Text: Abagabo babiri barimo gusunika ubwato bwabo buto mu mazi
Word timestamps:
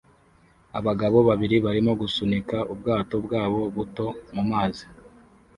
Abagabo 0.79 1.17
babiri 1.29 1.55
barimo 1.65 1.91
gusunika 2.01 2.57
ubwato 2.73 3.15
bwabo 3.25 3.61
buto 3.75 4.07
mu 4.35 4.43
mazi 4.51 4.85